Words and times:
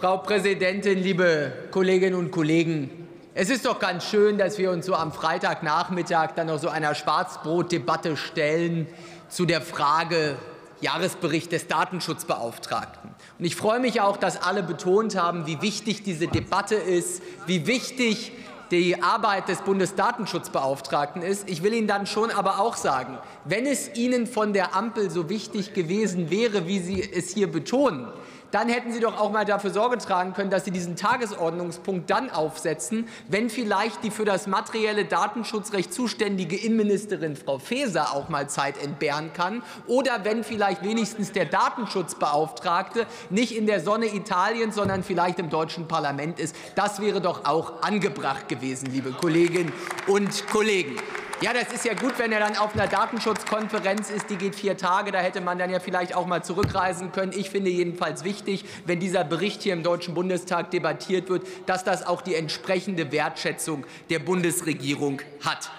Frau 0.00 0.16
Präsidentin, 0.16 0.98
liebe 0.98 1.52
Kolleginnen 1.70 2.14
und 2.14 2.30
Kollegen! 2.30 3.06
Es 3.34 3.50
ist 3.50 3.66
doch 3.66 3.78
ganz 3.78 4.06
schön, 4.06 4.38
dass 4.38 4.56
wir 4.56 4.70
uns 4.70 4.86
so 4.86 4.94
am 4.94 5.12
Freitagnachmittag 5.12 6.30
dann 6.36 6.46
noch 6.46 6.58
so 6.58 6.70
einer 6.70 6.94
Schwarzbrotdebatte 6.94 8.16
stellen 8.16 8.86
zu 9.28 9.44
der 9.44 9.60
Frage 9.60 10.36
Jahresbericht 10.80 11.52
des 11.52 11.66
Datenschutzbeauftragten. 11.66 13.10
Und 13.38 13.44
ich 13.44 13.54
freue 13.56 13.78
mich 13.78 14.00
auch, 14.00 14.16
dass 14.16 14.40
alle 14.40 14.62
betont 14.62 15.16
haben, 15.16 15.46
wie 15.46 15.60
wichtig 15.60 16.02
diese 16.02 16.28
Debatte 16.28 16.76
ist, 16.76 17.20
wie 17.44 17.66
wichtig 17.66 18.32
die 18.70 19.02
Arbeit 19.02 19.48
des 19.48 19.60
Bundesdatenschutzbeauftragten 19.60 21.20
ist. 21.20 21.46
Ich 21.50 21.62
will 21.62 21.74
Ihnen 21.74 21.88
dann 21.88 22.06
schon 22.06 22.30
aber 22.30 22.60
auch 22.60 22.76
sagen, 22.76 23.18
wenn 23.44 23.66
es 23.66 23.94
Ihnen 23.96 24.26
von 24.26 24.54
der 24.54 24.74
Ampel 24.74 25.10
so 25.10 25.28
wichtig 25.28 25.74
gewesen 25.74 26.30
wäre, 26.30 26.66
wie 26.66 26.78
Sie 26.78 27.02
es 27.02 27.34
hier 27.34 27.50
betonen, 27.52 28.08
dann 28.50 28.68
hätten 28.68 28.92
Sie 28.92 29.00
doch 29.00 29.18
auch 29.18 29.30
mal 29.30 29.44
dafür 29.44 29.70
Sorge 29.70 29.98
tragen 29.98 30.32
können, 30.32 30.50
dass 30.50 30.64
Sie 30.64 30.70
diesen 30.70 30.96
Tagesordnungspunkt 30.96 32.10
dann 32.10 32.30
aufsetzen, 32.30 33.08
wenn 33.28 33.50
vielleicht 33.50 34.02
die 34.02 34.10
für 34.10 34.24
das 34.24 34.46
materielle 34.46 35.04
Datenschutzrecht 35.04 35.92
zuständige 35.92 36.56
Innenministerin 36.56 37.36
Frau 37.36 37.58
Faeser 37.58 38.14
auch 38.14 38.28
mal 38.28 38.48
Zeit 38.48 38.82
entbehren 38.82 39.32
kann 39.32 39.62
oder 39.86 40.24
wenn 40.24 40.44
vielleicht 40.44 40.82
wenigstens 40.82 41.32
der 41.32 41.46
Datenschutzbeauftragte 41.46 43.06
nicht 43.30 43.56
in 43.56 43.66
der 43.66 43.80
Sonne 43.80 44.06
Italiens, 44.06 44.74
sondern 44.74 45.02
vielleicht 45.02 45.38
im 45.38 45.50
deutschen 45.50 45.88
Parlament 45.88 46.38
ist. 46.38 46.56
Das 46.74 47.00
wäre 47.00 47.20
doch 47.20 47.44
auch 47.44 47.82
angebracht 47.82 48.48
gewesen, 48.48 48.90
liebe 48.90 49.12
Kolleginnen 49.12 49.72
und 50.06 50.46
Kollegen. 50.48 50.96
Ja, 51.42 51.54
das 51.54 51.72
ist 51.72 51.86
ja 51.86 51.94
gut, 51.94 52.18
wenn 52.18 52.32
er 52.32 52.40
dann 52.40 52.58
auf 52.58 52.74
einer 52.74 52.86
Datenschutzkonferenz 52.86 54.10
ist, 54.10 54.28
die 54.28 54.36
geht 54.36 54.54
vier 54.54 54.76
Tage. 54.76 55.10
Da 55.10 55.20
hätte 55.20 55.40
man 55.40 55.58
dann 55.58 55.70
ja 55.70 55.80
vielleicht 55.80 56.14
auch 56.14 56.26
mal 56.26 56.44
zurückreisen 56.44 57.12
können. 57.12 57.32
Ich 57.32 57.48
finde 57.48 57.70
jedenfalls 57.70 58.24
wichtig, 58.24 58.66
wenn 58.84 59.00
dieser 59.00 59.24
Bericht 59.24 59.62
hier 59.62 59.72
im 59.72 59.82
Deutschen 59.82 60.12
Bundestag 60.12 60.70
debattiert 60.70 61.30
wird, 61.30 61.46
dass 61.64 61.82
das 61.82 62.06
auch 62.06 62.20
die 62.20 62.34
entsprechende 62.34 63.10
Wertschätzung 63.10 63.86
der 64.10 64.18
Bundesregierung 64.18 65.22
hat. 65.42 65.70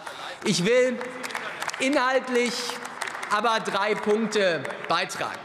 Ich 0.45 0.66
will 0.66 0.98
inhaltlich 1.80 2.53
aber 3.30 3.59
drei 3.59 3.94
Punkte 3.94 4.64
beitragen. 4.90 5.40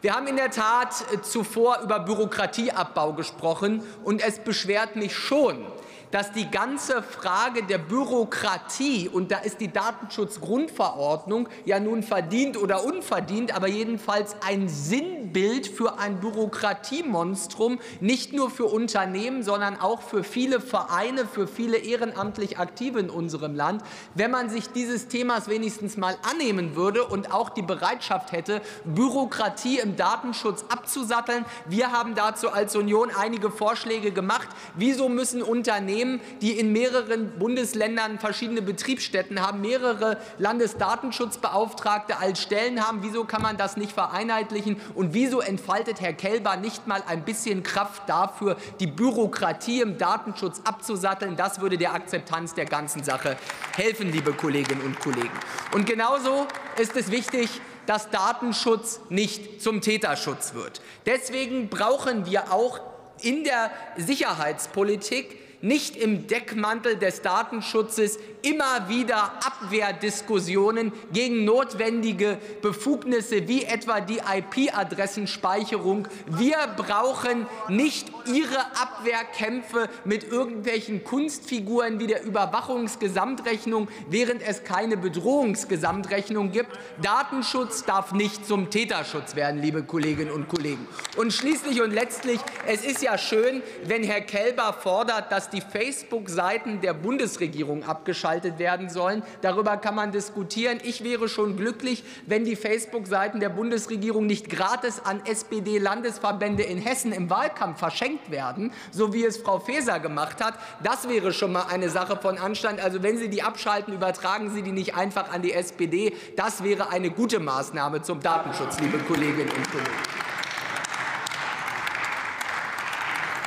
Wir 0.00 0.14
haben 0.14 0.28
in 0.28 0.36
der 0.36 0.50
Tat 0.50 0.94
zuvor 1.22 1.80
über 1.82 2.00
Bürokratieabbau 2.00 3.12
gesprochen, 3.12 3.82
und 4.02 4.22
es 4.24 4.38
beschwert 4.38 4.96
mich 4.96 5.14
schon, 5.14 5.66
dass 6.10 6.32
die 6.32 6.50
ganze 6.50 7.02
Frage 7.02 7.62
der 7.62 7.78
Bürokratie, 7.78 9.08
und 9.08 9.30
da 9.30 9.38
ist 9.38 9.60
die 9.60 9.72
Datenschutzgrundverordnung 9.72 11.48
ja 11.64 11.80
nun 11.80 12.02
verdient 12.02 12.56
oder 12.56 12.84
unverdient, 12.84 13.54
aber 13.54 13.68
jedenfalls 13.68 14.36
ein 14.46 14.68
Sinnbild 14.68 15.66
für 15.66 15.98
ein 15.98 16.20
Bürokratiemonstrum, 16.20 17.78
nicht 18.00 18.32
nur 18.32 18.50
für 18.50 18.66
Unternehmen, 18.66 19.42
sondern 19.42 19.78
auch 19.80 20.02
für 20.02 20.24
viele 20.24 20.60
Vereine, 20.60 21.26
für 21.26 21.46
viele 21.46 21.78
ehrenamtlich 21.78 22.58
Aktive 22.58 23.00
in 23.00 23.10
unserem 23.10 23.54
Land, 23.54 23.82
wenn 24.14 24.30
man 24.30 24.50
sich 24.50 24.70
dieses 24.70 25.08
Themas 25.08 25.48
wenigstens 25.48 25.96
mal 25.96 26.16
annehmen 26.30 26.76
würde 26.76 27.04
und 27.04 27.32
auch 27.32 27.50
die 27.50 27.62
Bereitschaft 27.62 28.32
hätte, 28.32 28.62
Bürokratie 28.84 29.78
im 29.78 29.96
Datenschutz 29.96 30.64
abzusatteln. 30.68 31.44
Wir 31.66 31.92
haben 31.92 32.14
dazu 32.14 32.50
als 32.50 32.74
Union 32.76 33.10
einige 33.16 33.50
Vorschläge 33.50 34.12
gemacht. 34.12 34.48
Wieso 34.74 35.08
müssen 35.08 35.42
Unternehmen 35.42 35.97
Unternehmen, 35.98 36.20
die 36.40 36.58
in 36.58 36.72
mehreren 36.72 37.38
Bundesländern 37.38 38.18
verschiedene 38.18 38.62
Betriebsstätten 38.62 39.40
haben, 39.44 39.60
mehrere 39.60 40.18
Landesdatenschutzbeauftragte 40.38 42.18
als 42.18 42.40
Stellen 42.40 42.86
haben. 42.86 43.00
Wieso 43.02 43.24
kann 43.24 43.42
man 43.42 43.56
das 43.56 43.76
nicht 43.76 43.92
vereinheitlichen? 43.92 44.80
Und 44.94 45.14
wieso 45.14 45.40
entfaltet 45.40 46.00
Herr 46.00 46.12
Kelber 46.12 46.56
nicht 46.56 46.86
mal 46.86 47.02
ein 47.06 47.24
bisschen 47.24 47.62
Kraft 47.62 48.08
dafür, 48.08 48.56
die 48.80 48.86
Bürokratie 48.86 49.80
im 49.80 49.98
Datenschutz 49.98 50.60
abzusatteln? 50.64 51.36
Das 51.36 51.60
würde 51.60 51.78
der 51.78 51.94
Akzeptanz 51.94 52.54
der 52.54 52.66
ganzen 52.66 53.02
Sache 53.02 53.36
helfen, 53.76 54.12
liebe 54.12 54.32
Kolleginnen 54.32 54.82
und 54.82 55.00
Kollegen. 55.00 55.30
Und 55.74 55.86
genauso 55.86 56.46
ist 56.78 56.96
es 56.96 57.10
wichtig, 57.10 57.60
dass 57.86 58.10
Datenschutz 58.10 59.00
nicht 59.08 59.62
zum 59.62 59.80
Täterschutz 59.80 60.52
wird. 60.54 60.82
Deswegen 61.06 61.68
brauchen 61.68 62.26
wir 62.26 62.52
auch 62.52 62.80
in 63.22 63.44
der 63.44 63.70
Sicherheitspolitik 63.96 65.47
nicht 65.60 65.96
im 65.96 66.26
Deckmantel 66.26 66.96
des 66.96 67.22
Datenschutzes 67.22 68.18
immer 68.42 68.88
wieder 68.88 69.32
Abwehrdiskussionen 69.44 70.92
gegen 71.12 71.44
notwendige 71.44 72.38
Befugnisse 72.62 73.48
wie 73.48 73.64
etwa 73.64 74.00
die 74.00 74.18
IP-Adressenspeicherung. 74.18 76.06
Wir 76.26 76.56
brauchen 76.76 77.46
nicht 77.68 78.12
Ihre 78.32 78.58
Abwehrkämpfe 78.80 79.88
mit 80.04 80.24
irgendwelchen 80.24 81.02
Kunstfiguren 81.02 81.98
wie 81.98 82.06
der 82.06 82.22
Überwachungsgesamtrechnung, 82.22 83.88
während 84.08 84.42
es 84.42 84.64
keine 84.64 84.96
Bedrohungsgesamtrechnung 84.96 86.52
gibt. 86.52 86.70
Datenschutz 87.02 87.84
darf 87.84 88.12
nicht 88.12 88.46
zum 88.46 88.70
Täterschutz 88.70 89.34
werden, 89.34 89.60
liebe 89.60 89.82
Kolleginnen 89.82 90.30
und 90.30 90.48
Kollegen. 90.48 90.86
Und 91.16 91.32
schließlich 91.32 91.82
und 91.82 91.92
letztlich, 91.92 92.40
es 92.66 92.84
ist 92.84 93.02
ja 93.02 93.18
schön, 93.18 93.62
wenn 93.84 94.04
Herr 94.04 94.20
Kelber 94.20 94.72
fordert, 94.72 95.32
dass 95.32 95.47
die 95.52 95.60
Facebook-Seiten 95.60 96.80
der 96.80 96.94
Bundesregierung 96.94 97.84
abgeschaltet 97.84 98.58
werden 98.58 98.88
sollen. 98.88 99.22
Darüber 99.40 99.76
kann 99.76 99.94
man 99.94 100.12
diskutieren. 100.12 100.78
Ich 100.82 101.04
wäre 101.04 101.28
schon 101.28 101.56
glücklich, 101.56 102.04
wenn 102.26 102.44
die 102.44 102.56
Facebook-Seiten 102.56 103.40
der 103.40 103.48
Bundesregierung 103.48 104.26
nicht 104.26 104.50
gratis 104.50 105.00
an 105.04 105.22
SPD-Landesverbände 105.24 106.62
in 106.62 106.78
Hessen 106.78 107.12
im 107.12 107.30
Wahlkampf 107.30 107.78
verschenkt 107.78 108.30
werden, 108.30 108.72
so 108.90 109.12
wie 109.12 109.24
es 109.24 109.38
Frau 109.38 109.58
Faeser 109.58 110.00
gemacht 110.00 110.42
hat. 110.42 110.54
Das 110.82 111.08
wäre 111.08 111.32
schon 111.32 111.52
mal 111.52 111.66
eine 111.68 111.90
Sache 111.90 112.16
von 112.16 112.38
Anstand. 112.38 112.80
Also 112.80 113.02
wenn 113.02 113.18
Sie 113.18 113.28
die 113.28 113.42
abschalten, 113.42 113.94
übertragen 113.94 114.50
Sie 114.50 114.62
die 114.62 114.72
nicht 114.72 114.94
einfach 114.94 115.32
an 115.32 115.42
die 115.42 115.52
SPD. 115.52 116.14
Das 116.36 116.64
wäre 116.64 116.90
eine 116.90 117.10
gute 117.10 117.40
Maßnahme 117.40 118.02
zum 118.02 118.20
Datenschutz, 118.20 118.80
liebe 118.80 118.98
Kolleginnen 118.98 119.50
und 119.50 119.70
Kollegen. 119.70 120.17